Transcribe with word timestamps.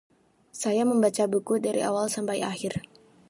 Saya 0.61 0.81
membaca 0.91 1.23
buku 1.33 1.55
dari 1.65 1.81
awal 1.89 2.07
sampai 2.15 2.37
akhir. 2.51 2.73